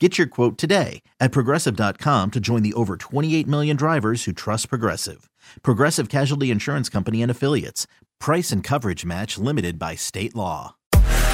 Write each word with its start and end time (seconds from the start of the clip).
Get 0.00 0.18
your 0.18 0.26
quote 0.26 0.58
today 0.58 1.02
at 1.20 1.30
progressive.com 1.30 2.32
to 2.32 2.40
join 2.40 2.62
the 2.64 2.74
over 2.74 2.96
28 2.96 3.46
million 3.46 3.76
drivers 3.76 4.24
who 4.24 4.32
trust 4.32 4.68
Progressive. 4.68 5.30
Progressive 5.62 6.08
Casualty 6.08 6.50
Insurance 6.50 6.88
Company 6.88 7.22
and 7.22 7.30
Affiliates. 7.30 7.86
Price 8.18 8.50
and 8.50 8.64
coverage 8.64 9.04
match 9.04 9.38
limited 9.38 9.78
by 9.78 9.94
state 9.94 10.34
law. 10.34 10.74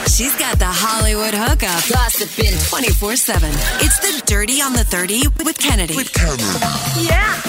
She's 0.09 0.37
got 0.39 0.59
the 0.59 0.67
Hollywood 0.67 1.33
hookup. 1.33 1.89
Gossiping 1.89 2.59
24 2.69 3.17
7. 3.17 3.51
It's 3.81 3.99
the 4.01 4.23
Dirty 4.27 4.61
on 4.61 4.75
the 4.75 4.85
30 4.85 5.23
with 5.45 5.57
Kennedy. 5.57 5.97
With 5.97 6.13
Kennedy. 6.13 6.43
Yeah. 7.07 7.41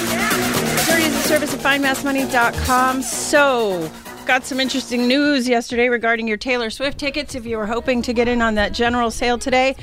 Dirty 0.86 1.04
is 1.04 1.16
a 1.16 1.28
service 1.28 1.54
at 1.54 1.60
findmassmoney.com. 1.60 3.02
So, 3.02 3.92
got 4.26 4.46
some 4.46 4.62
interesting 4.62 5.10
news 5.10 5.50
yesterday 5.50 5.90
regarding 5.90 6.30
your 6.30 6.38
Taylor 6.38 6.70
Swift 6.70 6.98
tickets. 6.98 7.36
If 7.36 7.46
you 7.46 7.58
were 7.58 7.68
hoping 7.68 8.02
to 8.04 8.14
get 8.14 8.30
in 8.30 8.42
on 8.42 8.56
that 8.56 8.72
general 8.72 9.12
sale 9.12 9.38
today, 9.38 9.76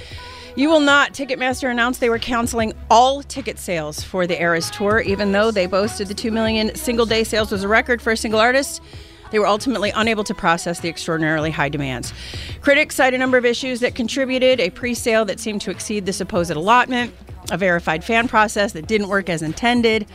you 0.59 0.69
will 0.69 0.81
not. 0.81 1.13
Ticketmaster 1.13 1.71
announced 1.71 2.01
they 2.01 2.11
were 2.11 2.19
canceling 2.19 2.73
all 2.91 3.23
ticket 3.23 3.61
sales 3.61 4.03
for 4.03 4.27
the 4.27 4.41
Eras 4.43 4.73
tour, 4.73 4.99
even 4.99 5.31
though 5.31 5.53
they 5.53 5.67
boasted 5.67 6.09
the 6.09 6.15
2 6.15 6.33
million 6.33 6.75
single 6.75 7.07
day 7.07 7.23
sales 7.23 7.53
was 7.53 7.63
a 7.63 7.69
record 7.69 8.03
for 8.03 8.11
a 8.11 8.17
single 8.17 8.41
artist. 8.41 8.83
They 9.31 9.39
were 9.39 9.47
ultimately 9.47 9.93
unable 9.95 10.25
to 10.25 10.35
process 10.35 10.81
the 10.81 10.89
extraordinarily 10.89 11.53
high 11.53 11.69
demands. 11.69 12.13
Critics 12.61 12.97
cite 12.97 13.15
a 13.15 13.19
number 13.19 13.39
of 13.39 13.45
issues 13.45 13.79
that 13.81 13.95
contributed 13.95 14.59
a 14.59 14.71
pre 14.71 14.95
sale 14.95 15.25
that 15.27 15.39
seemed 15.39 15.61
to 15.61 15.71
exceed 15.71 16.07
the 16.07 16.13
supposed 16.13 16.51
allotment, 16.51 17.15
a 17.53 17.57
verified 17.57 18.03
fan 18.03 18.27
process 18.27 18.73
that 18.73 18.89
didn't 18.89 19.09
work 19.09 19.29
as 19.29 19.43
intended. 19.43 20.07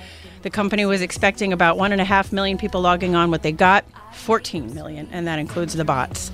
The 0.41 0.49
company 0.49 0.85
was 0.85 1.01
expecting 1.01 1.53
about 1.53 1.77
1.5 1.77 2.33
million 2.33 2.57
people 2.57 2.81
logging 2.81 3.15
on. 3.15 3.31
What 3.31 3.43
they 3.43 3.53
got, 3.53 3.85
14 4.13 4.75
million, 4.75 5.07
and 5.13 5.25
that 5.25 5.39
includes 5.39 5.73
the 5.73 5.85
bots. 5.85 6.31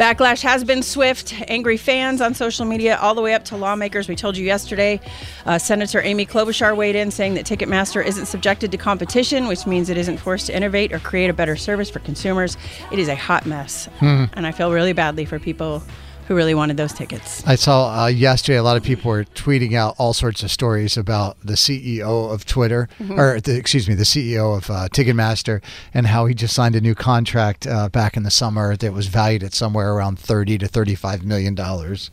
Backlash 0.00 0.40
has 0.40 0.64
been 0.64 0.82
swift. 0.82 1.34
Angry 1.46 1.76
fans 1.76 2.22
on 2.22 2.32
social 2.32 2.64
media, 2.64 2.96
all 3.02 3.14
the 3.14 3.20
way 3.20 3.34
up 3.34 3.44
to 3.44 3.56
lawmakers. 3.58 4.08
We 4.08 4.16
told 4.16 4.34
you 4.34 4.46
yesterday, 4.46 4.98
uh, 5.44 5.58
Senator 5.58 6.00
Amy 6.00 6.24
Klobuchar 6.24 6.74
weighed 6.74 6.96
in 6.96 7.10
saying 7.10 7.34
that 7.34 7.44
Ticketmaster 7.44 8.02
isn't 8.02 8.24
subjected 8.24 8.72
to 8.72 8.78
competition, 8.78 9.46
which 9.46 9.66
means 9.66 9.90
it 9.90 9.98
isn't 9.98 10.16
forced 10.16 10.46
to 10.46 10.56
innovate 10.56 10.94
or 10.94 11.00
create 11.00 11.28
a 11.28 11.34
better 11.34 11.54
service 11.54 11.90
for 11.90 11.98
consumers. 11.98 12.56
It 12.90 12.98
is 12.98 13.08
a 13.08 13.14
hot 13.14 13.44
mess. 13.44 13.90
Mhm. 14.00 14.30
And 14.32 14.46
I 14.46 14.52
feel 14.52 14.72
really 14.72 14.94
badly 14.94 15.26
for 15.26 15.38
people 15.38 15.82
who 16.30 16.36
really 16.36 16.54
wanted 16.54 16.76
those 16.76 16.92
tickets. 16.92 17.44
I 17.44 17.56
saw 17.56 18.04
uh, 18.04 18.06
yesterday 18.06 18.56
a 18.56 18.62
lot 18.62 18.76
of 18.76 18.84
people 18.84 19.10
were 19.10 19.24
tweeting 19.24 19.74
out 19.74 19.96
all 19.98 20.12
sorts 20.12 20.44
of 20.44 20.52
stories 20.52 20.96
about 20.96 21.36
the 21.44 21.54
CEO 21.54 22.32
of 22.32 22.46
Twitter, 22.46 22.88
Mhm. 23.02 23.18
or 23.18 23.40
the, 23.40 23.56
excuse 23.56 23.88
me, 23.88 23.96
the 23.96 24.04
CEO 24.04 24.56
of 24.56 24.70
uh, 24.70 24.86
Ticketmaster, 24.92 25.60
and 25.92 26.06
how 26.06 26.26
he 26.26 26.34
just 26.34 26.54
signed 26.54 26.76
a 26.76 26.80
new 26.80 26.94
contract 26.94 27.66
uh, 27.66 27.88
back 27.88 28.16
in 28.16 28.22
the 28.22 28.30
summer 28.30 28.76
that 28.76 28.92
was 28.92 29.08
valued 29.08 29.42
at 29.42 29.54
somewhere 29.54 29.92
around 29.92 30.20
thirty 30.20 30.56
to 30.58 30.68
thirty-five 30.68 31.24
million 31.24 31.56
dollars, 31.56 32.12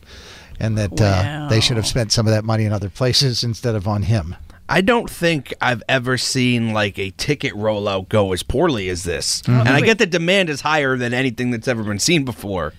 and 0.58 0.76
that 0.76 1.00
uh, 1.00 1.46
they 1.48 1.60
should 1.60 1.76
have 1.76 1.86
spent 1.86 2.10
some 2.10 2.26
of 2.26 2.32
that 2.32 2.44
money 2.44 2.64
in 2.64 2.72
other 2.72 2.90
places 2.90 3.44
instead 3.44 3.76
of 3.76 3.86
on 3.86 4.02
him. 4.02 4.34
I 4.68 4.80
don't 4.80 5.08
think 5.08 5.54
I've 5.60 5.84
ever 5.88 6.18
seen 6.18 6.72
like 6.72 6.98
a 6.98 7.10
ticket 7.10 7.52
rollout 7.54 8.08
go 8.08 8.32
as 8.32 8.42
poorly 8.42 8.88
as 8.88 9.04
this. 9.04 9.42
Mhm. 9.42 9.60
And 9.60 9.68
I 9.68 9.80
get 9.80 9.98
the 9.98 10.06
demand 10.06 10.50
is 10.50 10.62
higher 10.62 10.96
than 10.96 11.14
anything 11.14 11.52
that's 11.52 11.68
ever 11.68 11.84
been 11.84 12.00
seen 12.00 12.24
before. 12.24 12.74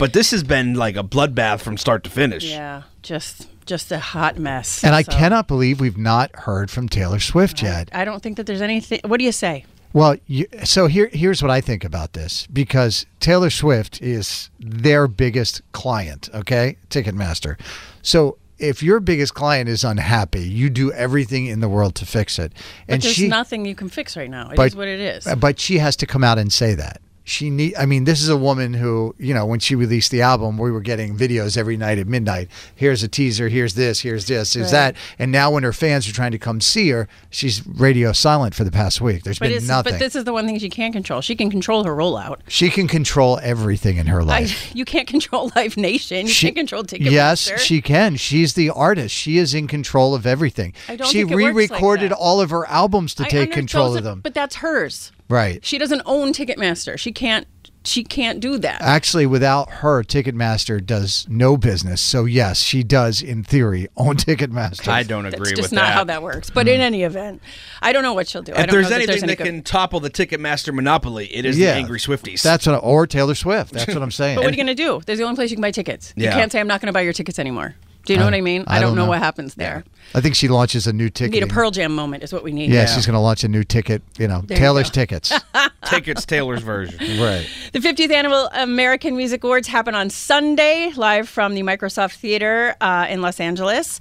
But 0.00 0.14
this 0.14 0.30
has 0.30 0.42
been 0.42 0.74
like 0.74 0.96
a 0.96 1.04
bloodbath 1.04 1.60
from 1.60 1.76
start 1.76 2.04
to 2.04 2.10
finish. 2.10 2.44
Yeah, 2.44 2.82
just 3.02 3.46
just 3.66 3.92
a 3.92 3.98
hot 3.98 4.38
mess. 4.38 4.82
And 4.82 4.94
I 4.94 5.02
cannot 5.02 5.46
believe 5.46 5.78
we've 5.78 5.98
not 5.98 6.34
heard 6.34 6.70
from 6.70 6.88
Taylor 6.88 7.20
Swift 7.20 7.62
yet. 7.62 7.90
I 7.92 8.06
don't 8.06 8.22
think 8.22 8.38
that 8.38 8.46
there's 8.46 8.62
anything. 8.62 9.00
What 9.04 9.18
do 9.18 9.24
you 9.24 9.32
say? 9.32 9.66
Well, 9.92 10.16
you, 10.26 10.46
so 10.64 10.86
here 10.86 11.10
here's 11.12 11.42
what 11.42 11.50
I 11.50 11.60
think 11.60 11.84
about 11.84 12.14
this 12.14 12.46
because 12.46 13.04
Taylor 13.20 13.50
Swift 13.50 14.00
is 14.00 14.48
their 14.58 15.06
biggest 15.06 15.60
client, 15.72 16.30
okay? 16.34 16.78
Ticketmaster. 16.88 17.60
So 18.00 18.38
if 18.58 18.82
your 18.82 19.00
biggest 19.00 19.34
client 19.34 19.68
is 19.68 19.84
unhappy, 19.84 20.48
you 20.48 20.70
do 20.70 20.92
everything 20.92 21.46
in 21.46 21.60
the 21.60 21.68
world 21.68 21.94
to 21.96 22.06
fix 22.06 22.38
it. 22.38 22.52
But 22.86 22.94
And 22.94 23.02
there's 23.02 23.14
she 23.14 23.28
nothing 23.28 23.66
you 23.66 23.74
can 23.74 23.88
fix 23.88 24.16
right 24.16 24.30
now. 24.30 24.48
It 24.48 24.52
is 24.52 24.56
but- 24.56 24.74
what 24.74 24.88
it 24.88 25.00
is. 25.00 25.26
But 25.38 25.60
she 25.60 25.78
has 25.78 25.96
to 25.96 26.06
come 26.06 26.24
out 26.24 26.38
and 26.38 26.50
say 26.52 26.74
that. 26.74 27.02
She 27.30 27.48
need 27.48 27.76
I 27.76 27.86
mean, 27.86 28.04
this 28.04 28.20
is 28.20 28.28
a 28.28 28.36
woman 28.36 28.74
who, 28.74 29.14
you 29.16 29.32
know, 29.32 29.46
when 29.46 29.60
she 29.60 29.76
released 29.76 30.10
the 30.10 30.20
album, 30.20 30.58
we 30.58 30.72
were 30.72 30.80
getting 30.80 31.16
videos 31.16 31.56
every 31.56 31.76
night 31.76 31.96
at 31.98 32.08
midnight. 32.08 32.48
Here's 32.74 33.04
a 33.04 33.08
teaser, 33.08 33.48
here's 33.48 33.74
this, 33.74 34.00
here's 34.00 34.26
this, 34.26 34.54
here's 34.54 34.72
Right. 34.72 34.94
that. 34.94 34.96
And 35.16 35.30
now 35.30 35.52
when 35.52 35.62
her 35.62 35.72
fans 35.72 36.08
are 36.08 36.12
trying 36.12 36.32
to 36.32 36.38
come 36.38 36.60
see 36.60 36.88
her, 36.90 37.06
she's 37.30 37.64
radio 37.66 38.10
silent 38.12 38.56
for 38.56 38.64
the 38.64 38.72
past 38.72 39.00
week. 39.00 39.22
There's 39.22 39.38
But, 39.38 39.50
been 39.50 39.64
nothing. 39.68 39.92
but 39.92 39.98
this 40.00 40.16
is 40.16 40.24
the 40.24 40.32
one 40.32 40.44
thing 40.44 40.58
she 40.58 40.68
can 40.68 40.92
control. 40.92 41.20
She 41.20 41.36
can 41.36 41.50
control 41.52 41.84
her 41.84 41.94
rollout. 41.94 42.38
She 42.48 42.68
can 42.68 42.88
control 42.88 43.38
everything 43.42 43.96
in 43.96 44.06
her 44.08 44.22
I, 44.22 44.24
life. 44.24 44.70
you 44.74 44.84
can't 44.84 45.06
control 45.06 45.52
Live 45.54 45.76
Nation. 45.76 46.26
You 46.26 46.32
She- 46.32 46.46
can't 46.48 46.56
control 46.56 46.82
Ticketmaster. 46.82 47.10
yes, 47.12 47.60
she 47.62 47.80
can. 47.80 48.16
She's 48.16 48.54
the 48.54 48.70
artist. 48.70 49.14
She 49.14 49.38
is 49.38 49.54
in 49.54 49.68
control 49.68 50.16
of 50.16 50.26
everything. 50.26 50.72
I 50.88 50.96
don't 50.96 51.06
she 51.06 51.18
think 51.18 51.30
it 51.30 51.34
works 51.36 51.44
like 51.44 51.54
re-recorded 51.54 52.10
that. 52.10 52.16
all 52.16 52.40
of 52.40 52.50
her 52.50 52.66
albums 52.66 53.14
to 53.14 53.24
I 53.24 53.28
take 53.28 53.52
control 53.52 53.96
of 53.96 54.02
them. 54.02 54.20
But 54.20 54.34
that's 54.34 54.56
hers. 54.56 55.12
Right. 55.30 55.64
She 55.64 55.78
doesn't 55.78 56.02
own 56.04 56.32
Ticketmaster. 56.32 56.98
She 56.98 57.12
can't. 57.12 57.46
She 57.82 58.04
can't 58.04 58.40
do 58.40 58.58
that. 58.58 58.82
Actually, 58.82 59.24
without 59.24 59.70
her, 59.70 60.02
Ticketmaster 60.02 60.84
does 60.84 61.26
no 61.30 61.56
business. 61.56 62.02
So 62.02 62.26
yes, 62.26 62.60
she 62.60 62.82
does, 62.82 63.22
in 63.22 63.42
theory, 63.42 63.88
own 63.96 64.16
Ticketmaster. 64.16 64.88
I 64.88 65.02
don't 65.02 65.24
agree 65.24 65.38
That's 65.38 65.50
with 65.52 65.56
just 65.60 65.72
not 65.72 65.86
that. 65.86 65.94
how 65.94 66.04
that 66.04 66.22
works. 66.22 66.50
But 66.50 66.68
in 66.68 66.74
mm-hmm. 66.74 66.82
any 66.82 67.02
event, 67.04 67.40
I 67.80 67.94
don't 67.94 68.02
know 68.02 68.12
what 68.12 68.28
she'll 68.28 68.42
do. 68.42 68.52
I 68.52 68.60
If 68.60 68.66
don't 68.66 68.72
there's 68.74 68.84
know 68.84 68.90
that 68.90 68.94
anything 68.96 69.22
any 69.22 69.32
that 69.32 69.38
good- 69.38 69.46
can 69.46 69.62
topple 69.62 69.98
the 70.00 70.10
Ticketmaster 70.10 70.74
monopoly, 70.74 71.34
it 71.34 71.46
is 71.46 71.58
Yeah. 71.58 71.72
the 71.72 71.78
angry 71.78 71.98
Swifties. 72.00 72.42
That's 72.42 72.66
what, 72.66 72.74
or 72.84 73.06
Taylor 73.06 73.34
Swift. 73.34 73.72
That's 73.72 73.86
what 73.94 74.02
I'm 74.02 74.10
saying. 74.10 74.36
But 74.36 74.44
what 74.44 74.48
are 74.48 74.56
you 74.56 74.62
going 74.62 74.76
to 74.76 74.82
do? 74.82 75.00
There's 75.06 75.18
the 75.18 75.24
only 75.24 75.36
place 75.36 75.50
you 75.50 75.56
can 75.56 75.62
buy 75.62 75.70
tickets. 75.70 76.12
You 76.16 76.28
can't 76.28 76.52
say 76.52 76.60
I'm 76.60 76.68
not 76.68 76.82
going 76.82 76.88
to 76.88 76.92
buy 76.92 77.00
your 77.00 77.14
tickets 77.14 77.38
anymore. 77.38 77.76
Do 78.06 78.12
you 78.14 78.18
know 78.18 78.24
I- 78.24 78.28
what 78.28 78.34
I 78.34 78.40
mean? 78.40 78.64
I 78.66 78.76
I, 78.76 78.80
don't 78.80 78.90
don't 78.90 78.96
know, 78.96 79.02
know. 79.04 79.08
what 79.10 79.18
happens 79.18 79.54
there. 79.54 79.84
I 80.14 80.20
think 80.20 80.34
she 80.34 80.48
launches 80.48 80.86
a 80.86 80.92
new 80.92 81.04
We 81.04 81.10
ticket. 81.10 81.32
need 81.34 81.42
a 81.42 81.46
Pearl 81.46 81.70
Jam 81.70 81.94
moment, 81.94 82.22
is 82.24 82.32
what 82.32 82.42
we 82.42 82.50
need. 82.52 82.70
Yeah, 82.70 82.86
she's 82.86 83.06
going 83.06 83.14
to 83.14 83.20
launch 83.20 83.44
a 83.44 83.48
new 83.48 83.62
ticket. 83.62 84.02
You 84.18 84.26
know, 84.26 84.40
There 84.40 84.56
Taylor's 84.56 84.90
go. 84.90 84.94
tickets. 84.94 85.32
Tickets 85.86 86.24
Taylor's 86.26 86.62
version. 86.62 86.98
right. 87.20 87.46
The 87.72 87.78
50th 87.78 88.10
annual 88.12 88.48
American 88.52 89.16
Music 89.16 89.42
Awards 89.44 89.66
happen 89.68 89.94
on 89.94 90.10
Sunday, 90.10 90.92
live 90.96 91.28
from 91.28 91.54
the 91.54 91.62
Microsoft 91.62 92.16
Theater 92.16 92.74
uh, 92.80 93.06
in 93.08 93.22
Los 93.22 93.40
Angeles. 93.40 93.98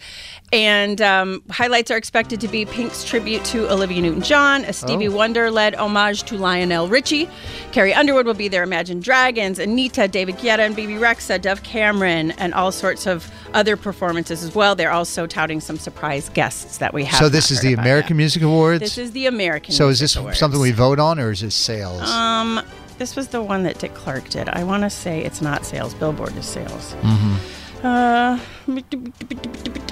And 0.52 1.00
um, 1.02 1.44
highlights 1.52 1.92
are 1.92 1.98
expected 1.98 2.42
to 2.42 2.48
be 2.48 2.66
Pink's 2.66 3.04
tribute 3.04 3.44
to 3.46 3.72
Olivia 3.72 4.02
Newton 4.02 4.22
John, 4.24 4.64
a 4.66 4.74
Stevie 4.74 5.08
Oh. 5.08 5.12
Wonder 5.16 5.52
led 5.52 5.76
homage 5.76 6.24
to 6.24 6.38
Lionel 6.38 6.88
Richie. 6.88 7.30
Carrie 7.72 7.94
Underwood 7.94 8.26
will 8.26 8.34
be 8.34 8.48
there, 8.48 8.64
Imagine 8.64 9.00
Dragons, 9.00 9.60
Anitta, 9.60 10.10
David 10.10 10.38
Guetta, 10.38 10.60
and 10.60 10.76
Bebe 10.76 10.94
Rexha, 10.94 11.40
Dove 11.40 11.62
Cameron, 11.62 12.32
and 12.32 12.54
all 12.56 12.72
sorts 12.72 13.06
of 13.06 13.32
other 13.54 13.78
performances 13.78 14.44
as 14.44 14.56
well. 14.56 14.74
They're 14.76 14.92
also 14.92 15.28
touting 15.28 15.60
some 15.62 15.78
surprise 15.78 16.30
guests 16.30 16.80
that 16.80 16.94
we 16.94 17.04
have. 17.06 17.20
So 17.20 17.30
this 17.30 17.52
is 17.52 17.62
the 17.62 17.74
American 17.74 18.16
yet. 18.16 18.18
Music 18.18 18.42
Awards. 18.42 18.80
This 18.80 18.98
is 18.98 19.12
the 19.12 19.28
American 19.28 19.74
so 19.74 19.88
is 19.90 20.00
this 20.00 20.16
Awards. 20.16 20.40
something 20.40 20.60
we 20.60 20.72
vote 20.72 21.00
on, 21.00 21.20
or 21.20 21.32
is 21.32 21.44
it 21.44 21.52
sales? 21.52 22.02
Um, 22.10 22.62
this 22.98 23.16
was 23.16 23.28
the 23.30 23.42
one 23.42 23.64
that 23.64 23.78
Dick 23.80 23.94
Clark 23.94 24.30
did. 24.30 24.50
I 24.50 24.64
want 24.64 24.82
to 24.84 24.90
say 24.90 25.24
it's 25.24 25.42
not 25.42 25.64
sales. 25.66 25.94
Billboard 25.94 26.36
is 26.38 26.46
sales. 26.46 26.94
hmm 27.02 27.36
Uh, 27.84 28.38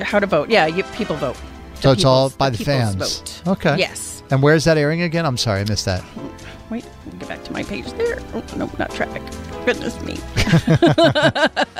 how 0.02 0.20
to 0.20 0.26
vote? 0.28 0.50
Yeah, 0.50 0.68
you, 0.68 0.84
people 0.96 1.16
vote. 1.16 1.38
So 1.76 1.92
it's 1.92 2.06
all 2.06 2.30
by 2.32 2.50
the, 2.50 2.58
people's 2.58 2.76
fans. 2.96 3.20
vote. 3.20 3.42
Okay. 3.58 3.78
Yes. 3.78 4.24
And 4.32 4.42
where's 4.44 4.64
that 4.66 4.78
airing 4.78 5.02
again? 5.04 5.26
I'm 5.26 5.38
sorry, 5.38 5.62
I 5.62 5.64
missed 5.66 5.86
that. 5.86 6.04
Wait, 6.70 6.84
let 7.06 7.14
me 7.14 7.20
get 7.20 7.30
back 7.30 7.44
to 7.46 7.54
my 7.54 7.64
page 7.64 7.86
there. 7.94 8.20
Oh, 8.34 8.44
no, 8.58 8.70
not 8.78 8.92
track. 8.92 9.22
Goodness 9.66 10.00
me. 10.02 10.18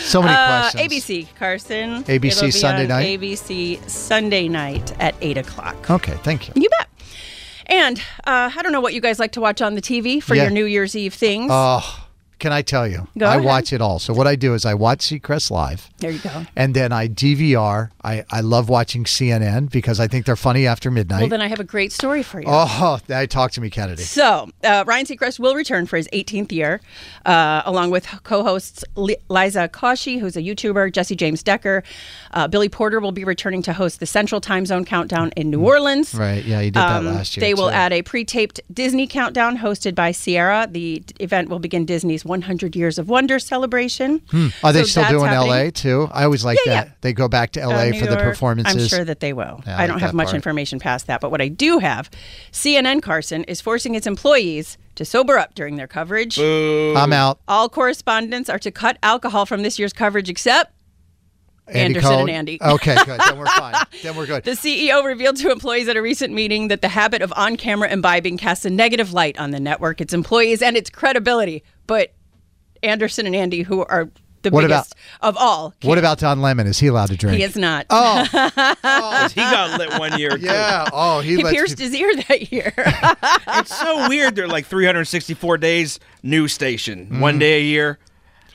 So 0.00 0.22
many 0.22 0.32
Uh, 0.34 0.70
questions. 0.70 1.04
ABC, 1.04 1.26
Carson. 1.38 2.02
ABC 2.04 2.24
It'll 2.48 2.50
Sunday 2.52 2.86
night? 2.86 3.20
ABC 3.20 3.90
Sunday 3.90 4.48
night 4.48 4.94
at 5.00 5.14
8 5.20 5.36
o'clock. 5.38 5.90
Okay, 5.90 6.14
thank 6.22 6.48
you. 6.48 6.54
You 6.56 6.70
bet. 6.70 6.88
And 7.66 7.98
uh, 8.24 8.50
I 8.56 8.62
don't 8.62 8.72
know 8.72 8.80
what 8.80 8.94
you 8.94 9.02
guys 9.02 9.18
like 9.18 9.32
to 9.32 9.40
watch 9.42 9.60
on 9.60 9.74
the 9.74 9.82
TV 9.82 10.22
for 10.22 10.34
Yeah. 10.34 10.44
your 10.44 10.50
New 10.52 10.64
Year's 10.64 10.96
Eve 10.96 11.12
things. 11.12 11.50
Oh, 11.52 12.05
can 12.38 12.52
I 12.52 12.62
tell 12.62 12.86
you? 12.86 13.08
Go 13.18 13.26
I 13.26 13.34
ahead. 13.36 13.44
watch 13.44 13.72
it 13.72 13.80
all. 13.80 13.98
So 13.98 14.12
what 14.12 14.26
I 14.26 14.36
do 14.36 14.54
is 14.54 14.64
I 14.64 14.74
watch 14.74 15.00
Seacrest 15.00 15.50
live. 15.50 15.88
there 15.98 16.10
you 16.10 16.18
go. 16.18 16.44
And 16.54 16.74
then 16.74 16.92
I 16.92 17.08
DVR. 17.08 17.90
I, 18.04 18.24
I 18.30 18.40
love 18.40 18.68
watching 18.68 19.04
CNN 19.04 19.70
because 19.70 19.98
I 19.98 20.06
think 20.06 20.26
they're 20.26 20.36
funny 20.36 20.66
after 20.66 20.90
midnight. 20.90 21.20
Well, 21.20 21.28
then 21.28 21.40
I 21.40 21.48
have 21.48 21.60
a 21.60 21.64
great 21.64 21.92
story 21.92 22.22
for 22.22 22.38
you. 22.40 22.46
oh, 22.48 23.00
now 23.08 23.24
talk 23.26 23.50
to 23.52 23.60
me, 23.60 23.68
Kennedy. 23.70 24.02
So, 24.02 24.48
uh, 24.62 24.84
Ryan 24.86 25.06
Seacrest 25.06 25.38
will 25.40 25.54
return 25.54 25.86
for 25.86 25.96
his 25.96 26.08
18th 26.12 26.52
year, 26.52 26.80
uh, 27.24 27.62
along 27.64 27.90
with 27.90 28.06
co 28.22 28.42
hosts 28.44 28.84
Liza 28.96 29.68
Koshy, 29.72 30.20
who's 30.20 30.36
a 30.36 30.42
YouTuber, 30.42 30.92
Jessie 30.92 31.16
James 31.16 31.42
Decker. 31.42 31.82
Uh, 32.32 32.46
Billy 32.48 32.68
Porter 32.68 33.00
will 33.00 33.12
be 33.12 33.24
returning 33.24 33.62
to 33.62 33.72
host 33.72 33.98
the 34.00 34.06
Central 34.06 34.40
Time 34.40 34.66
Zone 34.66 34.84
Countdown 34.84 35.32
in 35.36 35.50
New 35.50 35.60
Orleans. 35.64 36.14
Right, 36.14 36.44
yeah, 36.44 36.60
he 36.60 36.66
did 36.66 36.74
that 36.74 36.96
Um, 36.98 37.06
last 37.06 37.36
year. 37.36 37.40
They 37.40 37.54
will 37.54 37.68
too. 37.68 37.74
add 37.74 37.92
a 37.92 38.02
pre 38.02 38.24
taped 38.24 38.60
Disney 38.72 39.06
countdown 39.06 39.58
hosted 39.58 39.94
by 39.94 40.12
Ciara. 40.12 40.68
The 40.70 41.02
event 41.18 41.48
will 41.48 41.58
begin 41.58 41.84
Disney's 41.86 42.24
100 42.26 42.76
Years 42.76 42.98
of 42.98 43.08
Wonder 43.08 43.38
celebration. 43.38 44.20
Are 44.62 44.72
they 44.72 44.84
So 44.84 45.02
still 45.02 45.08
doing 45.20 45.30
happening. 45.30 45.50
LA 45.66 45.70
too? 45.70 46.08
I 46.12 46.24
always 46.24 46.44
like 46.44 46.58
Yeah, 46.66 46.72
that. 46.74 46.86
yeah. 46.88 46.92
They 47.00 47.12
go 47.12 47.28
back 47.28 47.52
to 47.52 47.60
Uh, 47.62 47.68
LA 47.70 47.90
New 47.90 48.00
for 48.00 48.06
the 48.06 48.16
performances. 48.16 48.74
I'm 48.82 48.88
sure 48.88 49.04
that 49.04 49.20
they 49.20 49.32
will. 49.32 49.62
Yeah, 49.66 49.72
I 49.72 49.74
I 49.74 49.78
like 49.82 49.88
don't 49.88 50.00
have 50.00 50.14
much 50.14 50.26
part. 50.28 50.36
information 50.36 50.78
past 50.78 51.06
that, 51.06 51.20
but 51.20 51.30
what 51.30 51.40
I 51.40 51.48
do 51.48 51.78
have, 51.78 52.10
CNN 52.52 53.00
Carson 53.02 53.44
is 53.44 53.60
forcing 53.60 53.94
its 53.94 54.06
employees 54.06 54.76
to 54.96 55.04
sober 55.04 55.38
up 55.38 55.54
during 55.54 55.76
their 55.76 55.86
coverage. 55.88 56.38
I'm 56.38 57.12
out. 57.12 57.38
All 57.48 57.68
correspondents 57.68 58.48
are 58.50 58.58
to 58.58 58.70
cut 58.70 58.98
alcohol 59.02 59.46
from 59.46 59.62
this 59.62 59.78
year's 59.78 59.92
coverage 59.92 60.28
except 60.30 60.72
Andy 61.68 61.80
Anderson 61.96 62.10
Cohen. 62.10 62.20
and 62.20 62.30
Andy. 62.30 62.58
Okay, 62.62 62.94
good. 63.04 63.18
Then 63.20 63.38
we're 63.38 63.46
fine. 63.46 63.74
then 64.04 64.14
we're 64.16 64.26
good. 64.26 64.44
the 64.44 64.52
CEO 64.52 65.04
revealed 65.04 65.36
to 65.38 65.50
employees 65.50 65.88
at 65.88 65.96
a 65.96 66.02
recent 66.02 66.32
meeting 66.32 66.68
that 66.68 66.80
the 66.80 66.88
habit 66.88 67.22
of 67.22 67.32
on 67.36 67.56
camera 67.56 67.88
imbibing 67.90 68.38
casts 68.38 68.64
a 68.64 68.70
negative 68.70 69.12
light 69.12 69.36
on 69.36 69.50
the 69.50 69.58
network, 69.58 70.00
its 70.00 70.14
employees, 70.14 70.62
and 70.62 70.76
its 70.76 70.88
credibility. 70.90 71.64
But 71.88 72.14
Anderson 72.82 73.26
and 73.26 73.34
Andy, 73.36 73.62
who 73.62 73.84
are 73.84 74.08
the 74.42 74.50
What 74.50 74.64
about- 74.64 74.84
biggest 74.84 74.94
of 75.22 75.36
all, 75.36 75.74
what 75.82 75.98
about 75.98 76.18
Don 76.18 76.40
Lemon? 76.40 76.66
Is 76.66 76.78
he 76.78 76.86
allowed 76.86 77.08
to 77.08 77.16
drink? 77.16 77.38
he 77.38 77.42
is 77.42 77.56
not. 77.56 77.86
Oh, 77.90 79.28
he 79.34 79.40
got 79.40 79.78
lit 79.78 79.98
one 79.98 80.18
year. 80.18 80.30
too. 80.30 80.44
yeah. 80.44 80.88
Oh, 80.92 81.20
he, 81.20 81.36
he 81.36 81.42
lets 81.42 81.54
pierced 81.54 81.78
people- 81.78 81.90
his 81.92 82.00
ear 82.00 82.16
that 82.28 82.52
year. 82.52 82.72
It's 83.58 83.76
so 83.76 84.08
weird. 84.08 84.34
They're 84.36 84.46
like 84.48 84.66
364 84.66 85.58
days, 85.58 85.98
new 86.22 86.46
station, 86.48 87.08
Mm. 87.10 87.20
one 87.20 87.38
day 87.38 87.58
a 87.58 87.62
year. 87.62 87.98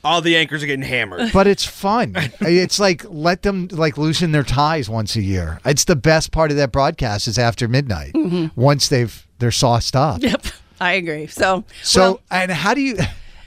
All 0.04 0.22
the 0.22 0.36
anchors 0.36 0.64
are 0.64 0.66
getting 0.66 0.86
hammered. 0.86 1.32
But 1.34 1.46
it's 1.48 1.66
fun. 1.66 2.14
it's 2.42 2.80
like 2.80 3.04
let 3.08 3.42
them 3.44 3.68
like 3.72 3.98
loosen 3.98 4.32
their 4.32 4.44
ties 4.44 4.90
once 4.90 5.16
a 5.16 5.22
year. 5.22 5.60
It's 5.66 5.84
the 5.86 5.96
best 5.96 6.32
part 6.32 6.50
of 6.52 6.58
that 6.58 6.72
broadcast 6.72 7.28
is 7.28 7.38
after 7.38 7.68
midnight. 7.68 8.14
Mm-hmm. 8.14 8.60
Once 8.60 8.88
they've 8.88 9.28
they're 9.40 9.52
sauced 9.52 9.96
up. 9.96 10.22
yep, 10.24 10.44
I 10.80 10.94
agree. 10.94 11.28
So, 11.28 11.66
So 11.84 12.02
well, 12.02 12.22
and 12.32 12.52
how 12.52 12.74
do 12.74 12.82
you? 12.82 12.98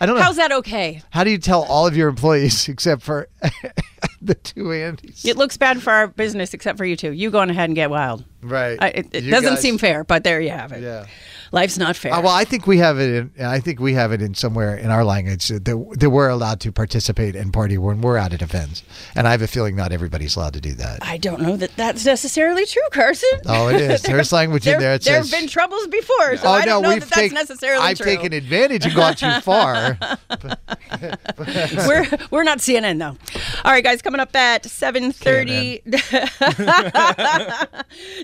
I 0.01 0.07
don't 0.07 0.17
know. 0.17 0.23
how's 0.23 0.37
that 0.37 0.53
okay? 0.53 1.03
How 1.11 1.25
do 1.25 1.31
you 1.31 1.39
tell 1.39 1.63
all 1.65 1.87
of 1.87 1.97
your 1.97 2.09
employees 2.09 2.69
except 2.69 3.03
for 3.03 3.29
the 4.23 4.35
two 4.35 4.65
Andys? 4.65 5.25
It 5.25 5.37
looks 5.37 5.57
bad 5.57 5.83
for 5.83 5.93
our 5.93 6.09
business, 6.09 6.53
except 6.55 6.79
for 6.79 6.85
you 6.85 6.97
two. 6.97 7.13
You 7.13 7.31
going 7.31 7.51
ahead 7.51 7.69
and 7.69 7.77
get 7.77 7.91
wild. 7.91 8.25
right. 8.43 8.79
I, 8.81 8.89
it 8.89 9.09
it 9.13 9.31
doesn't 9.31 9.55
guys- 9.55 9.61
seem 9.63 9.79
fair, 9.79 10.05
but 10.05 10.25
there 10.25 10.41
you 10.41 10.51
have 10.51 10.73
it. 10.73 10.83
Yeah. 10.83 11.07
Life's 11.55 11.79
not 11.79 11.95
fair. 11.95 12.13
Uh, 12.13 12.21
well, 12.21 12.33
I 12.35 12.45
think 12.45 12.67
we 12.67 12.79
have 12.79 12.99
it. 12.99 13.31
In, 13.37 13.47
I 13.47 13.61
think 13.61 13.79
we 13.79 13.95
have 13.95 14.11
it 14.11 14.21
in 14.21 14.35
somewhere 14.35 14.77
in 14.77 14.91
our 14.91 15.05
language 15.05 15.47
that, 15.47 15.65
that 15.65 16.11
we're 16.11 16.29
allowed 16.29 16.59
to 16.63 16.73
participate 16.73 17.37
and 17.37 17.53
party 17.53 17.79
when 17.79 18.01
we're 18.01 18.19
out 18.19 18.33
at 18.33 18.43
events, 18.43 18.83
and 19.15 19.29
I 19.29 19.31
have 19.31 19.41
a 19.41 19.47
feeling 19.47 19.77
not 19.77 19.93
everybody's 19.93 20.35
allowed 20.35 20.55
to 20.55 20.61
do 20.61 20.73
that. 20.75 20.99
I 21.03 21.17
don't 21.17 21.41
know 21.41 21.57
that 21.57 21.77
that's 21.77 22.05
necessarily 22.05 22.67
true, 22.67 22.83
Carson. 22.91 23.29
Oh, 23.47 23.69
it 23.69 23.81
is. 23.81 24.03
There's 24.03 24.33
language 24.41 24.67
in 24.67 24.73
there, 24.73 24.81
there. 24.81 24.95
It 24.95 25.05
there 25.05 25.23
says, 25.23 25.31
have 25.31 25.41
been 25.41 25.49
troubles 25.49 25.87
before, 25.87 26.37
so 26.39 26.49
oh 26.49 26.53
I 26.53 26.61
no, 26.61 26.67
don't 26.67 26.83
know 26.83 26.89
we've 26.89 27.01
that 27.01 27.11
that's 27.11 27.21
taken. 27.21 27.35
necessarily 27.37 27.85
I've 27.85 27.99
true. 27.99 28.07
taken 28.07 28.33
advantage 28.33 28.85
and 28.87 28.95
gone 28.97 29.15
too 29.15 29.31
far. 29.43 29.97
we're 31.87 32.07
we're 32.33 32.43
not 32.43 32.59
CNN 32.59 32.99
though. 32.99 33.17
All 33.65 33.71
right, 33.73 33.85
guys, 33.85 34.03
coming 34.03 34.21
up 34.21 34.35
at 34.35 34.67
seven 34.67 35.13
thirty. 35.13 35.83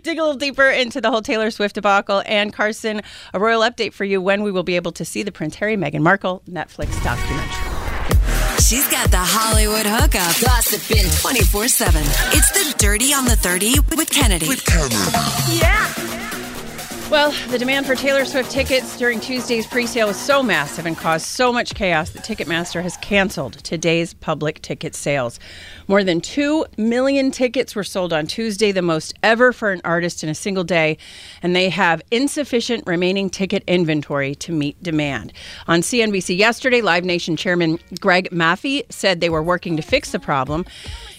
Dig 0.02 0.18
a 0.18 0.22
little 0.22 0.34
deeper 0.34 0.68
into 0.68 1.00
the 1.00 1.10
whole 1.12 1.22
Taylor 1.22 1.52
Swift 1.52 1.76
debacle 1.76 2.22
and 2.26 2.52
Carson, 2.52 3.02
a 3.32 3.40
royal 3.40 3.62
update 3.62 3.92
for 3.92 4.04
you 4.04 4.20
when 4.20 4.42
we 4.42 4.52
will 4.52 4.62
be 4.62 4.76
able 4.76 4.92
to 4.92 5.04
see 5.04 5.22
the 5.22 5.32
Prince 5.32 5.56
Harry 5.56 5.76
Meghan 5.76 6.00
Markle 6.00 6.42
Netflix 6.48 7.02
documentary. 7.02 7.80
She's 8.60 8.86
got 8.88 9.10
the 9.10 9.18
Hollywood 9.18 9.86
hookup. 9.86 10.38
Gossiping 10.40 11.10
24 11.20 11.68
7. 11.68 12.02
It's 12.32 12.50
the 12.52 12.74
Dirty 12.78 13.12
on 13.12 13.24
the 13.24 13.36
30 13.36 13.80
with 13.96 14.10
Kennedy. 14.10 14.46
Well, 17.10 17.32
the 17.48 17.58
demand 17.58 17.86
for 17.86 17.96
Taylor 17.96 18.24
Swift 18.24 18.52
tickets 18.52 18.96
during 18.96 19.18
Tuesday's 19.18 19.66
pre-sale 19.66 20.06
was 20.06 20.16
so 20.16 20.44
massive 20.44 20.86
and 20.86 20.96
caused 20.96 21.26
so 21.26 21.52
much 21.52 21.74
chaos 21.74 22.10
that 22.10 22.22
Ticketmaster 22.22 22.84
has 22.84 22.96
canceled 22.98 23.54
today's 23.64 24.14
public 24.14 24.62
ticket 24.62 24.94
sales. 24.94 25.40
More 25.88 26.04
than 26.04 26.20
2 26.20 26.66
million 26.76 27.32
tickets 27.32 27.74
were 27.74 27.82
sold 27.82 28.12
on 28.12 28.28
Tuesday, 28.28 28.70
the 28.70 28.80
most 28.80 29.12
ever 29.24 29.52
for 29.52 29.72
an 29.72 29.80
artist 29.84 30.22
in 30.22 30.28
a 30.28 30.36
single 30.36 30.62
day, 30.62 30.98
and 31.42 31.56
they 31.56 31.68
have 31.68 32.00
insufficient 32.12 32.84
remaining 32.86 33.28
ticket 33.28 33.64
inventory 33.66 34.36
to 34.36 34.52
meet 34.52 34.80
demand. 34.80 35.32
On 35.66 35.80
CNBC 35.80 36.38
yesterday, 36.38 36.80
Live 36.80 37.04
Nation 37.04 37.34
chairman 37.34 37.80
Greg 37.98 38.28
Maffei 38.30 38.84
said 38.88 39.20
they 39.20 39.30
were 39.30 39.42
working 39.42 39.76
to 39.76 39.82
fix 39.82 40.12
the 40.12 40.20
problem. 40.20 40.64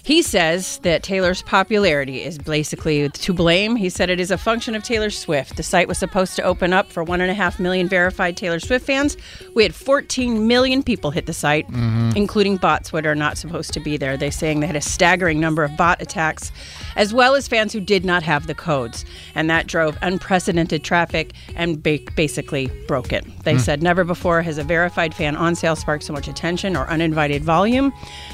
He 0.04 0.24
says 0.24 0.80
that 0.80 1.04
Taylor's 1.04 1.44
popularity 1.44 2.24
is 2.24 2.38
basically 2.38 3.10
to 3.10 3.34
blame. 3.34 3.76
He 3.76 3.90
said 3.90 4.10
it 4.10 4.20
is 4.20 4.32
a 4.32 4.38
function 4.38 4.74
of 4.74 4.84
Taylor 4.84 5.12
Swift. 5.12 5.58
The 5.58 5.64
site 5.82 5.88
was 5.88 5.98
supposed 5.98 6.36
to 6.36 6.44
open 6.44 6.74
up 6.74 6.92
for 6.92 7.04
one 7.04 7.22
and 7.22 7.32
a 7.32 7.34
half 7.34 7.60
million 7.60 7.88
verified 7.88 8.38
Taylor 8.38 8.60
Swift 8.60 8.86
fans. 8.86 9.18
We 9.56 9.64
had 9.64 9.74
14 9.74 10.46
million 10.46 10.84
people 10.84 11.10
hit 11.10 11.26
the 11.26 11.34
site, 11.34 11.68
mm-hmm. 11.70 12.12
including 12.16 12.58
bots 12.58 12.94
what 12.94 13.08
are 13.08 13.16
not 13.16 13.36
supposed 13.36 13.74
to 13.74 13.80
be 13.80 13.98
there. 13.98 14.16
They're 14.16 14.30
saying 14.30 14.60
they 14.60 14.68
had 14.68 14.76
a 14.76 14.82
staggering 14.82 15.40
number 15.40 15.64
of 15.64 15.76
bot 15.76 16.00
attacks, 16.00 16.52
as 16.96 17.16
well 17.16 17.34
as 17.34 17.48
fans 17.48 17.74
who 17.74 17.80
did 17.80 18.06
not 18.06 18.22
have 18.22 18.46
the 18.46 18.54
codes. 18.54 19.06
And 19.34 19.50
that 19.50 19.66
drove 19.66 19.98
unprecedented 20.04 20.84
traffic 20.84 21.34
and 21.56 21.82
ba- 21.82 21.98
basically 22.16 22.68
broke 22.88 23.12
it. 23.12 23.26
They 23.44 23.54
hmm. 23.54 23.60
said 23.60 23.82
never 23.82 24.04
before 24.04 24.44
has 24.44 24.60
a 24.60 24.64
verified 24.64 25.16
fan 25.16 25.36
on 25.36 25.56
sale 25.56 25.76
sparked 25.76 26.04
so 26.04 26.14
much 26.14 26.28
attention 26.28 26.78
or 26.78 26.88
uninvited 26.90 27.44
volume. 27.44 27.92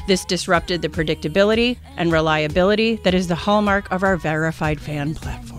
This 0.10 0.26
disrupted 0.26 0.82
the 0.82 0.90
predictability 0.90 1.78
and 1.96 2.12
reliability 2.12 2.98
that 3.06 3.14
is 3.14 3.30
the 3.30 3.36
hallmark 3.36 3.90
of 3.90 4.04
our 4.04 4.18
verified 4.18 4.82
fan 4.82 5.16
platform. 5.16 5.57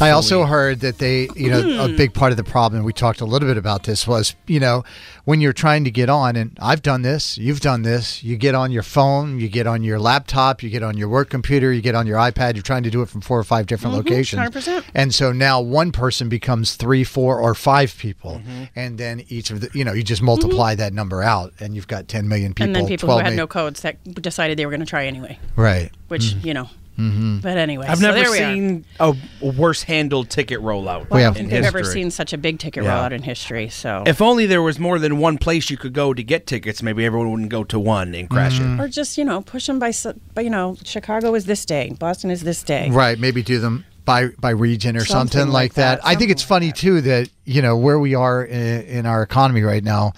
I 0.00 0.10
also 0.10 0.44
heard 0.44 0.80
that 0.80 0.98
they, 0.98 1.28
you 1.36 1.50
know, 1.50 1.84
a 1.84 1.88
Hmm. 1.88 1.96
big 1.96 2.14
part 2.14 2.30
of 2.32 2.36
the 2.36 2.44
problem, 2.44 2.84
we 2.84 2.92
talked 2.92 3.20
a 3.20 3.24
little 3.24 3.48
bit 3.48 3.56
about 3.56 3.84
this, 3.84 4.06
was, 4.06 4.34
you 4.46 4.58
know, 4.60 4.84
when 5.24 5.40
you're 5.40 5.52
trying 5.52 5.84
to 5.84 5.90
get 5.90 6.08
on, 6.08 6.34
and 6.36 6.56
I've 6.60 6.82
done 6.82 7.02
this, 7.02 7.38
you've 7.38 7.60
done 7.60 7.82
this, 7.82 8.22
you 8.24 8.36
get 8.36 8.54
on 8.54 8.72
your 8.72 8.82
phone, 8.82 9.38
you 9.38 9.48
get 9.48 9.66
on 9.66 9.84
your 9.84 9.98
laptop, 10.00 10.62
you 10.62 10.70
get 10.70 10.82
on 10.82 10.96
your 10.96 11.08
work 11.08 11.30
computer, 11.30 11.72
you 11.72 11.80
get 11.80 11.94
on 11.94 12.06
your 12.06 12.18
iPad, 12.18 12.54
you're 12.54 12.62
trying 12.62 12.82
to 12.82 12.90
do 12.90 13.02
it 13.02 13.08
from 13.08 13.20
four 13.20 13.38
or 13.38 13.44
five 13.44 13.66
different 13.66 13.94
locations. 13.96 14.40
100%. 14.40 14.84
And 14.94 15.14
so 15.14 15.32
now 15.32 15.60
one 15.60 15.92
person 15.92 16.28
becomes 16.28 16.74
three, 16.74 17.04
four, 17.04 17.38
or 17.40 17.54
five 17.54 17.96
people. 17.98 18.40
Mm-hmm. 18.44 18.64
And 18.74 18.98
then 18.98 19.22
each 19.28 19.50
of 19.50 19.60
the, 19.60 19.70
you 19.74 19.84
know, 19.84 19.92
you 19.92 20.02
just 20.02 20.22
multiply 20.22 20.74
that 20.74 20.92
number 20.92 21.22
out, 21.22 21.52
and 21.60 21.74
you've 21.74 21.88
got 21.88 22.08
10 22.08 22.28
million 22.28 22.52
people. 22.54 22.64
and 22.66 22.74
then 22.76 22.86
people 22.86 23.08
who 23.08 23.16
had 23.18 23.24
million. 23.24 23.36
no 23.36 23.46
codes 23.46 23.80
that 23.82 24.02
decided 24.20 24.58
they 24.58 24.66
were 24.66 24.72
going 24.72 24.80
to 24.80 24.86
try 24.86 25.06
anyway, 25.06 25.38
Right. 25.56 25.90
which, 26.08 26.34
you 26.42 26.54
know. 26.54 26.68
But 26.96 27.56
anyway, 27.56 27.86
I've 27.88 27.98
so 27.98 28.06
never 28.06 28.18
there 28.20 28.30
we 28.30 28.38
are. 28.40 28.54
seen 28.54 28.84
a 29.00 29.14
worse 29.40 29.82
handled 29.82 30.30
ticket 30.30 30.60
rollout. 30.60 31.10
We 31.10 31.22
have- 31.22 31.36
in 31.36 31.48
They've 31.48 31.64
ever 31.64 31.78
history. 31.78 32.02
seen 32.02 32.10
such 32.10 32.32
a 32.32 32.38
big 32.38 32.58
ticket 32.58 32.84
Yeah. 32.84 32.90
rollout 33.08 33.12
in 33.12 33.22
history. 33.22 33.68
So, 33.70 34.04
If 34.06 34.20
only 34.22 34.46
there 34.46 34.62
was 34.62 34.78
more 34.78 34.98
than 34.98 35.18
one 35.18 35.38
place 35.38 35.70
you 35.70 35.76
could 35.76 35.92
go 35.94 36.14
to 36.14 36.22
get 36.22 36.46
tickets, 36.46 36.82
maybe 36.82 37.04
everyone 37.04 37.30
wouldn't 37.30 37.48
go 37.48 37.64
to 37.64 37.78
one 37.78 38.14
and 38.14 38.28
crash 38.28 38.58
Mm-hmm. 38.58 38.80
it. 38.80 38.84
or 38.84 38.88
just 38.88 39.18
you 39.18 39.24
know 39.24 39.40
push 39.40 39.66
them 39.66 39.78
by, 39.78 39.88
s- 39.88 40.06
by 40.34 40.42
you 40.42 40.50
know 40.50 40.76
Chicago 40.84 41.34
is 41.34 41.46
this 41.46 41.64
day, 41.64 41.94
Boston 41.98 42.30
is 42.30 42.42
this 42.42 42.62
day. 42.62 42.88
Right, 42.90 43.18
maybe 43.18 43.42
do 43.42 43.58
them 43.58 43.84
by 44.04 44.28
by 44.40 44.50
region 44.50 44.96
or 44.96 45.04
something, 45.04 45.38
Something 45.40 45.52
like 45.52 45.62
like 45.70 45.74
that. 45.74 46.00
that, 46.02 46.06
I 46.06 46.14
think 46.16 46.30
it's 46.30 46.42
something 46.44 46.70
funny 46.70 46.72
too 46.72 47.00
that 47.02 47.28
you 47.44 47.62
know 47.62 47.76
where 47.76 47.98
we 47.98 48.14
are 48.14 48.44
in, 48.44 48.82
in 48.82 49.06
our 49.06 49.22
economy 49.22 49.62
right 49.62 49.82
now. 49.82 50.12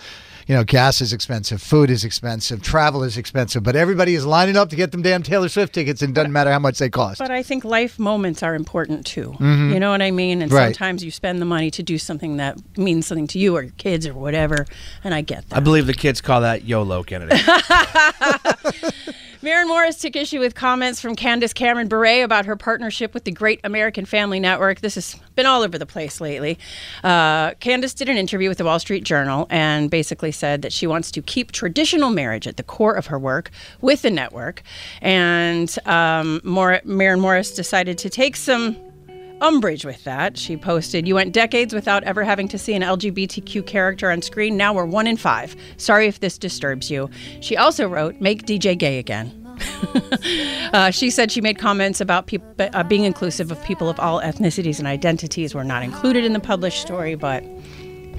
You 0.47 0.55
know, 0.57 0.65
gas 0.65 1.01
is 1.01 1.13
expensive, 1.13 1.63
food 1.63 1.91
is 1.91 2.05
expensive, 2.05 2.63
travel 2.63 3.03
is 3.03 3.17
expensive, 3.17 3.63
but 3.63 3.77
everybody 3.77 4.15
is 4.15 4.27
lining 4.27 4.57
up 4.57 4.69
to 4.71 4.77
get 4.77 4.93
them 4.93 5.01
damn 5.03 5.23
Taylor 5.23 5.49
Swift 5.49 5.75
tickets, 5.75 6.03
and 6.03 6.11
it 6.11 6.15
doesn't 6.15 6.33
matter 6.33 6.51
how 6.53 6.59
much 6.59 6.79
they 6.79 6.91
cost. 6.91 7.19
But 7.19 7.31
I 7.31 7.43
think 7.43 7.65
life 7.65 7.99
moments 7.99 8.43
are 8.43 8.55
important 8.55 9.07
too. 9.07 9.35
You 9.41 9.81
know 9.81 9.91
what 9.91 10.03
I 10.03 10.11
mean? 10.11 10.43
And 10.43 10.51
Mm-hmm. 10.51 10.57
Right. 10.59 10.75
sometimes 10.77 11.03
you 11.03 11.11
spend 11.11 11.41
the 11.41 11.47
money 11.47 11.71
to 11.73 11.83
do 11.83 11.97
something 11.99 12.37
that 12.37 12.59
means 12.79 13.07
something 13.07 13.27
to 13.29 13.39
you 13.39 13.57
or 13.57 13.63
your 13.63 13.73
kids 13.79 14.07
or 14.07 14.13
whatever. 14.15 14.67
And 15.03 15.15
I 15.15 15.23
get 15.23 15.49
that. 15.49 15.57
I 15.57 15.61
believe 15.61 15.87
the 15.87 15.95
kids 15.95 16.21
call 16.21 16.43
that 16.43 16.65
YOLO, 16.65 17.03
Kennedy. 17.03 17.35
Maren 19.43 19.69
Morris 19.69 19.99
took 19.99 20.17
issue 20.17 20.41
with 20.41 20.55
comments 20.55 21.03
from 21.03 21.15
Candace 21.15 21.53
Cameron 21.53 21.87
Bure 21.87 22.25
about 22.25 22.47
her 22.47 22.57
partnership 22.57 23.13
with 23.13 23.25
the 23.25 23.31
Great 23.31 23.61
American 23.63 24.07
Family 24.07 24.41
Network. 24.41 24.81
This 24.81 24.95
has 24.95 25.17
been 25.35 25.45
all 25.45 25.61
over 25.61 25.77
the 25.77 25.85
place 25.85 26.19
lately. 26.19 26.59
Uh, 27.03 27.51
Candace 27.61 27.93
did 27.93 28.09
an 28.09 28.17
interview 28.17 28.49
with 28.49 28.57
the 28.57 28.65
Wall 28.65 28.79
Street 28.79 29.05
Journal 29.05 29.47
and 29.51 29.91
basically 29.91 30.33
said 30.35 30.63
that 30.63 30.73
she 30.73 30.87
wants 30.87 31.11
to 31.13 31.23
keep 31.23 31.53
traditional 31.53 32.11
marriage 32.11 32.47
at 32.47 32.57
the 32.57 32.63
core 32.63 32.95
of 32.95 33.07
her 33.07 33.19
work 33.19 33.51
with 33.81 34.03
the 34.03 34.11
network. 34.11 34.63
And 35.01 35.75
um, 35.87 36.41
Mar- 36.45 36.83
Maren 36.85 37.21
Morris 37.21 37.55
decided 37.55 37.99
to 37.99 38.11
take 38.11 38.37
some 38.37 38.77
umbrage 39.41 39.85
with 39.85 40.03
that. 40.05 40.39
She 40.39 40.57
posted, 40.57 41.07
You 41.07 41.17
went 41.17 41.33
decades 41.33 41.75
without 41.75 42.03
ever 42.05 42.25
having 42.25 42.49
to 42.49 42.59
see 42.59 42.75
an 42.75 42.83
LGBTQ 42.83 43.67
character 43.67 44.11
on 44.11 44.23
screen. 44.23 44.57
Now 44.57 44.73
we're 44.73 44.87
one 44.87 45.07
in 45.07 45.17
five. 45.17 45.55
Sorry 45.77 46.07
if 46.07 46.21
this 46.21 46.39
disturbs 46.39 46.91
you. 46.91 47.11
She 47.41 47.57
also 47.57 47.89
wrote, 47.89 48.21
Make 48.21 48.47
DJ 48.47 48.77
gay 48.77 48.99
again. 48.99 49.41
uh, 50.73 50.91
she 50.91 51.11
said 51.11 51.31
she 51.31 51.41
made 51.41 51.59
comments 51.59 52.01
about 52.01 52.29
uh, 52.59 52.83
being 52.85 53.05
inclusive 53.05 53.51
of 53.51 53.63
people 53.65 53.89
of 53.89 54.01
all 54.01 54.21
ethnicities 54.21 54.79
and 54.79 54.89
identities 54.89 55.55
were 55.55 55.65
not 55.65 55.83
included 55.83 56.25
in 56.25 56.33
the 56.33 56.41
published 56.41 56.81
story, 56.81 57.15
but 57.15 57.45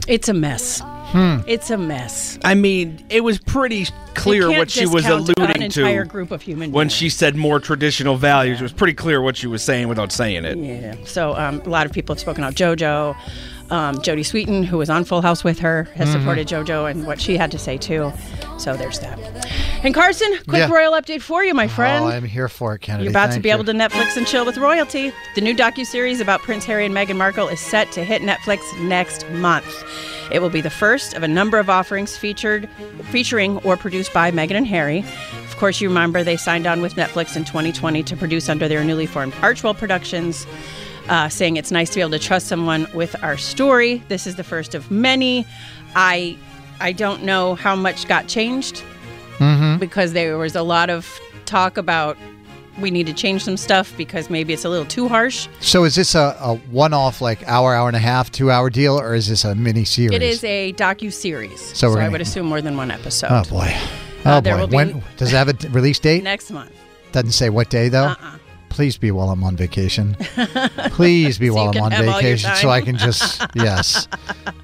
it's 0.07 0.29
a 0.29 0.34
mess. 0.34 0.81
Hmm. 1.15 1.38
It's 1.48 1.69
a 1.69 1.77
mess. 1.77 2.38
I 2.43 2.55
mean, 2.55 3.05
it 3.10 3.22
was 3.22 3.39
pretty 3.39 3.86
clear 4.15 4.50
what 4.50 4.69
she 4.69 4.86
was 4.86 5.05
alluding 5.05 5.62
entire 5.62 6.03
to 6.03 6.10
group 6.10 6.29
of 6.31 6.41
human 6.41 6.74
when 6.74 6.89
she 6.89 7.07
said 7.07 7.38
more 7.38 7.62
traditional 7.62 8.17
values. 8.17 8.60
It 8.60 8.63
was 8.63 8.74
pretty 8.74 8.95
clear 8.95 9.22
what 9.22 9.38
she 9.38 9.48
was 9.48 9.63
saying 9.63 9.88
without 9.88 10.12
saying 10.12 10.43
it. 10.43 10.57
Yeah. 10.57 10.95
So 11.05 11.34
um, 11.34 11.62
a 11.62 11.69
lot 11.69 11.86
of 11.86 11.93
people 11.93 12.15
have 12.15 12.19
spoken 12.19 12.43
out. 12.43 12.55
JoJo, 12.55 13.15
um, 13.72 13.95
Jodie 13.98 14.19
Sweetin, 14.25 14.63
who 14.65 14.77
was 14.77 14.89
on 14.89 15.03
Full 15.03 15.22
House 15.22 15.43
with 15.43 15.60
her, 15.60 15.84
has 15.95 16.07
Mm-hmm. 16.10 16.19
supported 16.19 16.48
JoJo 16.48 16.89
and 16.91 17.05
what 17.07 17.19
she 17.19 17.38
had 17.38 17.51
to 17.51 17.57
say 17.57 17.77
too. 17.77 18.12
So 18.57 18.75
there's 18.77 19.00
that. 19.00 19.19
And 19.84 19.93
Carson, 19.93 20.31
quick 20.48 20.60
Yeah. 20.69 20.72
royal 20.72 20.93
update 20.93 21.22
for 21.22 21.43
you, 21.43 21.53
my 21.53 21.67
friend. 21.67 22.05
Oh, 22.05 22.07
I'm 22.07 22.24
here 22.25 22.48
for 22.48 22.75
it, 22.75 22.79
Kennedy. 22.81 23.03
You're 23.05 23.12
about 23.12 23.31
to 23.34 23.39
be 23.39 23.50
you. 23.50 23.55
able 23.55 23.65
to 23.65 23.74
Netflix 23.74 24.15
and 24.17 24.25
chill 24.25 24.45
with 24.45 24.57
royalty. 24.57 25.12
The 25.36 25.41
new 25.41 25.55
docuseries 25.55 26.22
about 26.22 26.41
Prince 26.41 26.65
Harry 26.65 26.86
and 26.86 26.95
Meghan 26.95 27.17
Markle 27.17 27.48
is 27.48 27.60
set 27.60 27.91
to 27.93 28.03
hit 28.03 28.22
Netflix 28.22 28.60
next 28.81 29.29
month. 29.31 29.65
It 30.31 30.39
will 30.41 30.50
be 30.50 30.62
the 30.62 30.69
first 30.72 31.13
of 31.13 31.22
a 31.24 31.27
number 31.27 31.60
of 31.60 31.69
offerings 31.69 32.17
featured 32.17 32.67
featuring 33.12 33.57
or 33.60 33.77
produced 33.77 34.12
by 34.13 34.31
Meghan 34.31 34.55
and 34.55 34.67
Harry. 34.67 35.00
Of 35.45 35.57
course, 35.57 35.79
you 35.81 35.88
remember 35.88 36.24
they 36.24 36.36
signed 36.38 36.65
on 36.65 36.81
with 36.81 36.95
Netflix 36.95 37.36
in 37.38 37.45
2020 37.45 38.01
to 38.03 38.15
produce 38.17 38.50
under 38.50 38.67
their 38.67 38.84
newly 38.84 39.05
formed 39.05 39.34
Archewell 39.36 39.77
Productions. 39.77 40.48
Uh, 41.07 41.29
saying 41.29 41.57
it's 41.57 41.71
nice 41.71 41.89
to 41.91 41.95
be 41.97 42.01
able 42.01 42.12
to 42.12 42.19
trust 42.19 42.47
someone 42.47 42.88
with 42.95 43.15
our 43.24 43.38
story. 43.38 44.01
This 44.07 44.25
is 44.25 44.35
the 44.38 44.43
first 44.43 44.74
of 44.74 44.89
many. 44.89 45.45
I 45.95 46.35
I 46.79 46.91
don't 46.93 47.24
know 47.24 47.53
how 47.55 47.75
much 47.75 48.07
got 48.07 48.27
changed 48.27 48.83
because 49.79 50.13
there 50.13 50.38
was 50.38 50.55
a 50.55 50.63
lot 50.63 50.89
of 50.89 51.19
talk 51.45 51.77
about 51.77 52.17
we 52.79 52.91
need 52.91 53.07
to 53.07 53.13
change 53.13 53.43
some 53.43 53.55
stuff 53.55 53.95
because 53.95 54.29
maybe 54.29 54.51
it's 54.51 54.65
a 54.65 54.69
little 54.69 54.85
too 54.85 55.07
harsh. 55.07 55.47
So 55.62 55.83
is 55.85 55.95
this 55.95 56.13
a, 56.15 56.35
a 56.41 56.55
one-off, 56.71 57.21
like 57.21 57.47
hour, 57.47 57.74
hour 57.74 57.88
and 57.88 57.95
a 57.95 58.00
half, 58.01 58.31
two-hour 58.31 58.69
deal, 58.69 59.00
or 59.00 59.15
is 59.15 59.27
this 59.29 59.45
a 59.45 59.55
mini 59.55 59.85
series? 59.85 60.12
It 60.15 60.21
is 60.21 60.43
a 60.43 60.74
docu 60.74 61.13
series, 61.13 61.62
So 61.62 61.93
so, 61.93 62.00
I 62.00 62.09
would 62.09 62.19
assume 62.19 62.47
more 62.47 62.62
than 62.62 62.75
one 62.75 62.91
episode. 62.91 63.29
Oh 63.31 63.43
boy. 63.50 63.74
Uh, 64.25 64.38
Oh 64.38 64.41
there 64.41 64.57
boy. 64.57 64.75
when 64.75 65.03
does 65.17 65.31
it 65.31 65.35
have 65.38 65.47
a 65.50 65.69
release 65.69 66.00
date? 66.00 66.24
Next 66.24 66.51
month. 66.51 66.71
Doesn't 67.13 67.31
say 67.31 67.50
what 67.50 67.69
day 67.69 67.88
though. 67.89 68.07
Uh-uh. 68.07 68.38
Please 68.75 68.98
be 68.98 69.10
while 69.10 69.29
I'm 69.29 69.41
on 69.46 69.55
vacation. 69.55 70.15
Please 70.91 71.38
be 71.38 71.48
So 71.48 71.53
while 71.53 71.70
I'm 71.70 71.82
on 71.82 71.91
have 71.94 72.01
all 72.01 72.05
your 72.22 72.36
vacation 72.36 72.53
so 72.58 72.70
I 72.70 72.82
can 72.82 72.98
just 72.98 73.41
yes. 73.55 74.05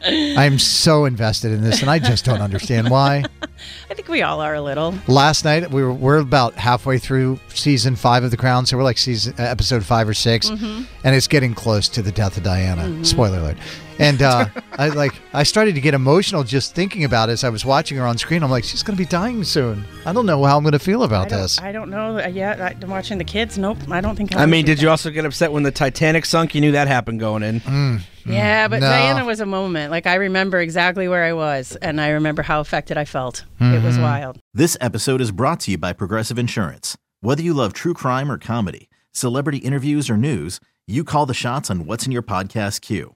I'm 0.03 0.59
so 0.59 1.05
invested 1.05 1.53
in 1.53 1.61
this 1.61 1.79
and 1.79 1.89
I 1.89 1.97
just 1.97 2.25
don't 2.25 2.41
understand 2.41 2.89
why. 2.89 3.23
I 3.89 3.93
think 3.93 4.09
we 4.09 4.21
all 4.21 4.41
are 4.41 4.53
a 4.55 4.61
little. 4.61 4.93
Last 5.07 5.45
night 5.45 5.71
we 5.71 5.81
were 5.81 5.93
we're 5.93 6.17
about 6.17 6.55
halfway 6.55 6.97
through 6.97 7.39
season 7.53 7.95
five 7.95 8.25
of 8.25 8.31
The 8.31 8.37
Crown, 8.37 8.65
so 8.65 8.75
we're 8.75 8.83
like 8.83 8.97
season 8.97 9.33
episode 9.37 9.85
five 9.85 10.09
or 10.09 10.13
6 10.13 10.49
Mm-hmm. 10.49 10.83
and 11.05 11.15
it's 11.15 11.27
getting 11.27 11.53
close 11.53 11.87
to 11.87 12.01
the 12.01 12.11
death 12.11 12.35
of 12.35 12.43
Diana. 12.43 13.05
Spoiler 13.05 13.37
alert. 13.39 13.57
And 14.01 14.21
uh, 14.23 14.47
I 14.79 14.89
like 14.89 15.13
I 15.31 15.43
started 15.43 15.75
to 15.75 15.81
get 15.81 15.93
emotional 15.93 16.43
just 16.43 16.73
thinking 16.73 17.03
about 17.03 17.29
it 17.29 17.33
as 17.33 17.43
I 17.43 17.49
was 17.49 17.63
watching 17.63 17.97
her 17.97 18.05
on 18.05 18.17
screen. 18.17 18.41
I'm 18.41 18.49
like, 18.49 18.63
she's 18.63 18.81
going 18.81 18.97
to 18.97 19.01
be 19.01 19.07
dying 19.07 19.43
soon. 19.43 19.85
I 20.07 20.11
don't 20.11 20.25
know 20.25 20.43
how 20.43 20.57
I'm 20.57 20.63
going 20.63 20.71
to 20.71 20.79
feel 20.79 21.03
about 21.03 21.29
don't, 21.29 21.39
this. 21.39 21.59
I 21.59 21.71
don't 21.71 21.91
know 21.91 22.17
uh, 22.17 22.27
yet. 22.27 22.59
I, 22.59 22.75
watching 22.87 23.19
the 23.19 23.23
kids, 23.23 23.59
nope. 23.59 23.77
I 23.91 24.01
don't 24.01 24.15
think. 24.15 24.35
I 24.35 24.43
I 24.43 24.45
mean, 24.47 24.65
did 24.65 24.81
you 24.81 24.89
also 24.89 25.11
get 25.11 25.23
upset 25.23 25.51
when 25.51 25.61
the 25.61 25.71
Titanic 25.71 26.25
sunk? 26.25 26.55
You 26.55 26.61
knew 26.61 26.71
that 26.71 26.87
happened 26.87 27.19
going 27.19 27.43
in. 27.43 28.01
Yeah, 28.25 28.67
but 28.67 28.81
No. 28.81 28.89
Diana 28.89 29.25
was 29.25 29.39
a 29.39 29.45
moment. 29.45 29.91
Like 29.91 30.07
I 30.07 30.15
remember 30.15 30.59
exactly 30.59 31.07
where 31.07 31.23
I 31.23 31.33
was, 31.33 31.75
and 31.75 32.01
I 32.01 32.09
remember 32.09 32.41
how 32.41 32.59
affected 32.59 32.97
I 32.97 33.05
felt. 33.05 33.45
It 33.59 33.83
was 33.83 33.99
wild. 33.99 34.39
This 34.53 34.75
episode 34.81 35.21
is 35.21 35.31
brought 35.31 35.59
to 35.61 35.71
you 35.71 35.77
by 35.77 35.93
Progressive 35.93 36.39
Insurance. 36.39 36.97
Whether 37.19 37.43
you 37.43 37.53
love 37.53 37.73
true 37.73 37.93
crime 37.93 38.31
or 38.31 38.39
comedy, 38.39 38.89
celebrity 39.11 39.59
interviews 39.59 40.09
or 40.09 40.17
news, 40.17 40.59
you 40.87 41.03
call 41.03 41.27
the 41.27 41.35
shots 41.35 41.69
on 41.69 41.85
what's 41.85 42.05
in 42.07 42.11
your 42.11 42.23
podcast 42.23 42.81
queue. 42.81 43.15